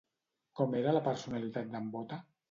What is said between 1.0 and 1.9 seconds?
personalitat